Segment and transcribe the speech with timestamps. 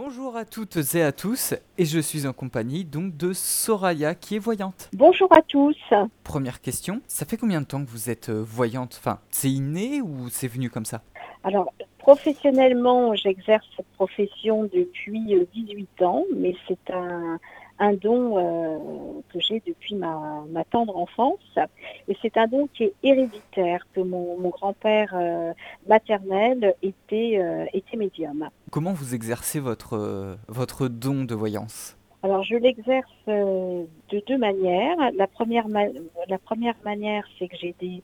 [0.00, 4.36] Bonjour à toutes et à tous, et je suis en compagnie donc de Soraya qui
[4.36, 4.88] est voyante.
[4.92, 5.76] Bonjour à tous.
[6.22, 8.94] Première question, ça fait combien de temps que vous êtes euh, voyante?
[9.00, 11.02] Enfin, c'est inné ou c'est venu comme ça?
[11.42, 17.40] Alors, professionnellement, j'exerce cette profession depuis 18 euh, ans, mais c'est un,
[17.78, 18.78] un don euh,
[19.32, 21.58] que j'ai depuis ma, ma, tendre enfance.
[22.08, 25.52] Et c'est un don qui est héréditaire, que mon, mon grand-père euh,
[25.88, 28.48] maternel était, euh, était médium.
[28.70, 31.96] Comment vous exercez votre, votre don de voyance?
[32.24, 33.86] Alors je l'exerce de
[34.26, 34.96] deux manières.
[35.16, 35.84] La première, ma
[36.28, 38.02] la première manière, c'est que j'ai des,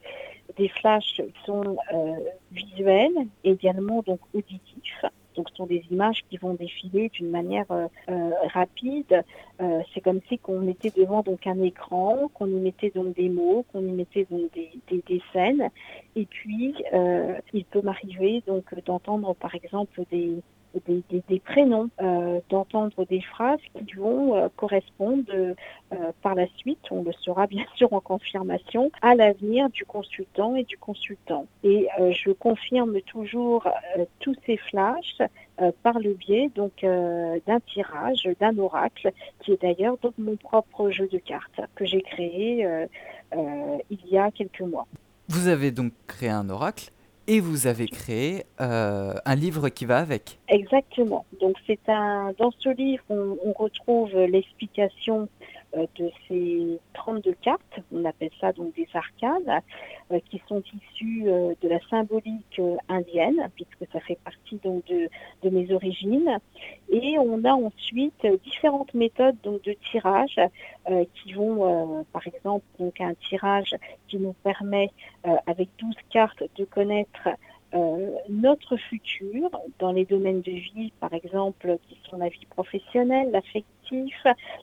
[0.57, 1.77] des flashs sont
[2.53, 5.05] visuels, également donc auditifs.
[5.35, 9.23] Donc, ce sont des images qui vont défiler d'une manière euh, euh, rapide.
[9.61, 13.29] Euh, c'est comme si qu'on était devant donc un écran, qu'on y mettait donc des
[13.29, 15.71] mots, qu'on y mettait donc des, des, des scènes.
[16.17, 16.75] Et puis,
[17.53, 20.39] il peut m'arriver donc d'entendre par exemple des,
[20.87, 25.55] des, prénoms, euh, d'entendre des phrases qui vont euh, correspondre euh,
[26.23, 30.65] par la suite, on le saura bien sûr en confirmation, à l'avenir du consultant et
[30.65, 31.47] du consultant.
[31.63, 33.69] Et je confirme toujours
[34.21, 35.19] tous ces flashs
[35.83, 41.09] par le biais donc d'un tirage, d'un oracle, qui est d'ailleurs donc mon propre jeu
[41.09, 42.67] de cartes que j'ai créé
[43.35, 44.87] il y a quelques mois.
[45.29, 46.91] Vous avez donc créé un oracle
[47.27, 50.39] et vous avez créé euh, un livre qui va avec.
[50.49, 51.25] Exactement.
[51.41, 55.29] Donc c'est un dans ce livre on, retrouve l'explication
[55.97, 59.61] de ces 32 cartes, on appelle ça donc des arcanes,
[60.13, 65.09] euh, qui sont issues euh, de la symbolique indienne, puisque ça fait partie donc de,
[65.43, 66.39] de, mes origines.
[66.91, 70.41] Et on a ensuite différentes méthodes donc de tirage
[71.15, 73.75] qui vont, par exemple, donc un tirage
[74.09, 74.91] qui nous permet
[75.47, 77.29] avec 12 cartes de connaître
[77.75, 83.31] euh, notre futur dans les domaines de vie, par exemple, qui sont la vie professionnelle,
[83.33, 84.15] l'affectif,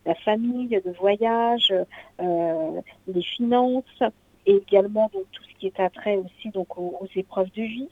[0.05, 1.73] la famille, le voyage,
[2.21, 4.03] euh, les finances,
[4.45, 7.89] et également donc tout qui est attrait aussi donc aux, épreuves de vie.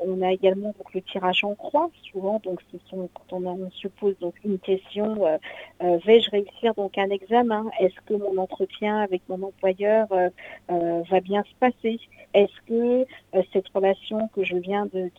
[0.00, 1.90] On a également le tirage en croix.
[2.10, 2.60] Souvent, donc
[2.90, 5.36] quand on, se pose donc une question euh,
[5.82, 7.66] euh, vais-je réussir donc un examen?
[7.78, 10.30] Est-ce que mon entretien avec mon employeur euh,
[10.68, 12.00] va bien se passer?
[12.34, 13.06] Est-ce que
[13.52, 15.10] cette relation que je viens de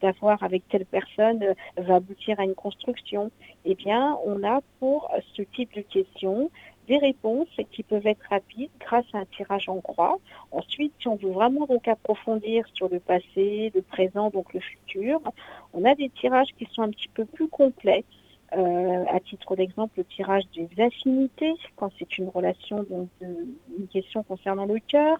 [0.00, 1.44] d'avoir avec telle personne
[1.76, 3.30] va aboutir à une construction?
[3.64, 6.50] Eh bien, on a pour ce type de questions
[6.88, 10.18] des réponses qui peuvent être rapides grâce à un tirage en croix.
[10.50, 15.20] Ensuite, si on veut vraiment donc approfondir sur le passé, le présent, donc le futur,
[15.74, 18.04] on a des tirages qui sont un petit peu plus complets.
[18.56, 24.22] Euh, à titre d'exemple, le tirage des affinités, quand c'est une relation, donc une question
[24.22, 25.18] concernant le cœur,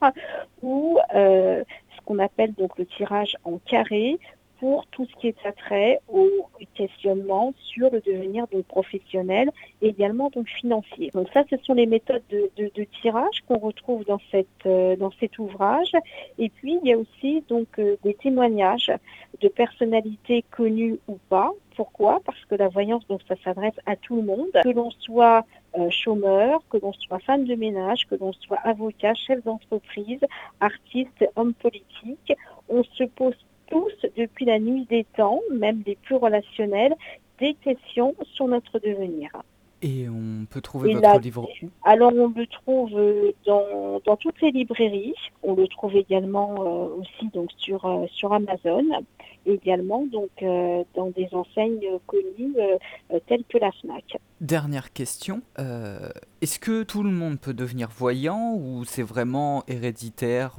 [0.62, 1.62] ou euh,
[1.94, 4.18] ce qu'on appelle donc le tirage en carré,
[4.58, 6.28] pour tout ce qui est attrait au
[6.74, 9.50] questionnement sur le devenir de professionnel
[9.82, 11.10] et également donc financier.
[11.14, 15.92] Donc ça, ce sont les méthodes de, tirage qu'on retrouve dans cette euh, cet ouvrage.
[16.38, 18.92] Et puis il y a aussi donc euh, des témoignages
[19.40, 21.50] de personnalités connues ou pas.
[21.76, 22.20] Pourquoi?
[22.24, 25.44] Parce que la voyance, donc ça s'adresse à tout le monde, que l'on soit
[25.78, 30.20] euh, chômeur, que l'on soit femme de ménage, que l'on soit avocat, chef d'entreprise,
[30.60, 32.32] artiste, homme politique.
[32.68, 33.36] On se pose
[33.70, 36.94] tous, depuis la nuit des temps, même des plus relationnels,
[37.38, 39.30] des questions sur notre devenir.
[39.80, 41.46] Et on peut trouver Et votre là, livre
[41.84, 42.90] Alors on le trouve
[43.46, 45.14] dans, dans, toutes les librairies.
[45.44, 48.84] On le trouve également euh, aussi donc sur euh, sur Amazon,
[49.46, 52.56] également donc euh, dans des enseignes connues
[53.26, 54.18] telles que la Fnac.
[54.40, 55.42] Dernière question
[56.40, 60.56] est-ce que tout le monde peut devenir voyant ou c'est vraiment héréditaire,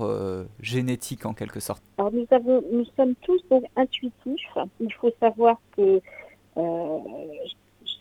[0.62, 1.84] génétique en quelque sorte?
[1.98, 4.58] Alors nous avons nous sommes tous donc intuitifs.
[4.80, 6.02] Il faut savoir que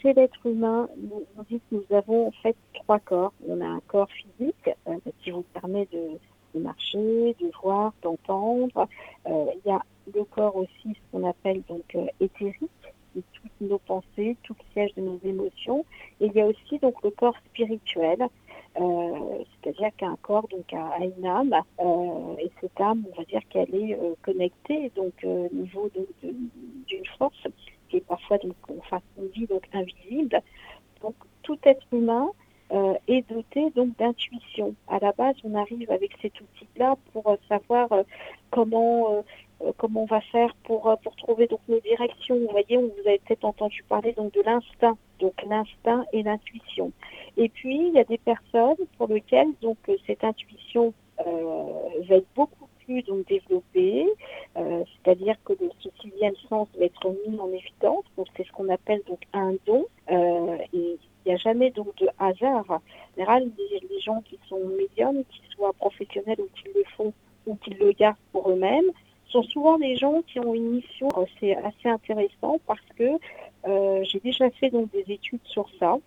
[0.03, 3.32] chez l'être humain, nous, dit que nous avons en fait trois corps.
[3.47, 8.88] On a un corps physique euh, qui vous permet de, marcher, de voir, d'entendre.
[9.26, 9.82] Euh, il y a
[10.14, 12.70] le corps aussi, ce qu'on appelle donc euh, éthérique,
[13.14, 15.84] c'est toutes nos pensées, tout le siège de nos émotions.
[16.21, 18.28] Et il y a aussi donc le corps spirituel,
[18.77, 21.53] c'est-à-dire qu'un corps donc a, une âme
[22.39, 25.91] et cette âme, on va dire qu'elle est connectée donc au niveau
[26.22, 27.48] d'une force
[28.00, 30.41] parfois donc, enfin, une vie donc invisible.
[31.03, 32.28] Donc tout être humain
[32.72, 34.74] euh, est doté donc d'intuition.
[34.89, 38.03] À la base, on arrive avec cet outil-là pour euh, savoir euh,
[38.50, 39.24] comment
[39.77, 42.36] comment on va faire pour pour trouver donc nos directions.
[42.36, 46.92] Vous voyez, vous avez peut-être entendu parler donc de l'instinct, donc l'instinct et l'intuition.
[47.36, 50.92] Et puis il y a des personnes pour lesquelles donc cette intuition
[51.24, 54.06] va être beaucoup plus donc développé,
[54.56, 55.71] euh, c'est-à-dire que le,
[56.10, 58.05] sixième sens va être mis en évidence.
[58.16, 59.87] Donc c'est ce qu'on appelle donc un don.
[60.10, 62.65] Euh, il n'y a jamais donc de hasard.
[62.71, 62.81] En
[63.16, 67.13] général, les, gens qui sont médiums, qu'ils soient professionnels ou qui le font
[67.47, 68.91] ou qui le gardent pour eux-mêmes,
[69.27, 71.09] sont souvent des gens qui ont une mission.
[71.16, 73.19] Euh, C'est assez intéressant parce que
[73.66, 75.99] euh, j'ai déjà fait donc des études sur ça.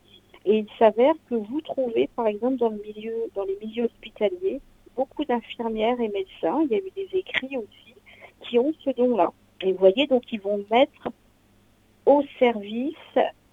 [0.46, 4.60] Et il s'avère que vous trouvez, par exemple, dans, le milieu, dans les milieux hospitaliers,
[4.96, 7.94] beaucoup d'infirmières et médecins, il y a eu des écrits aussi,
[8.42, 9.32] qui ont ce don-là.
[9.64, 11.10] Et vous voyez, donc ils vont mettre
[12.06, 12.96] au service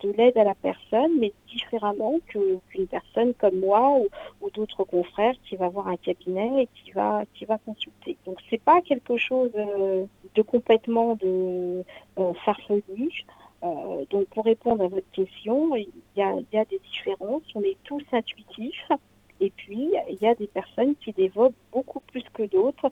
[0.00, 4.06] de l'aide à la personne, mais différemment qu'une personne comme moi ou,
[4.40, 8.16] ou d'autres confrères qui va voir un cabinet et qui va qui va consulter.
[8.24, 11.84] Donc c'est pas quelque chose euh, de complètement de
[12.18, 13.10] euh, farfelu.
[13.64, 17.42] Euh, donc pour répondre à votre question, il y a, il y a des différences.
[17.54, 18.90] On est tous intuitifs.
[19.40, 22.90] Et puis, il y a des personnes qui développent beaucoup plus que d'autres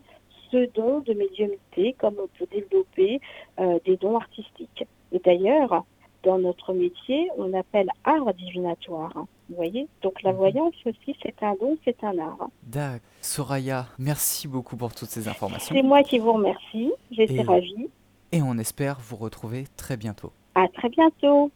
[0.56, 3.20] ce don de médiumnité, comme on peut développer
[3.60, 4.84] euh, des dons artistiques.
[5.12, 5.84] Et d'ailleurs,
[6.22, 9.12] dans notre métier, on appelle art divinatoire.
[9.48, 10.38] Vous voyez Donc la Mhm.
[10.38, 12.48] voyance aussi, c'est un don, c'est un art.
[12.64, 13.00] D'accord.
[13.20, 15.74] Soraya, merci beaucoup pour toutes ces informations.
[15.74, 16.92] C'est moi qui vous remercie.
[17.10, 17.88] J'étais Et- ravie.
[18.32, 20.32] Et on espère vous retrouver très bientôt.
[20.54, 21.50] À très bientôt.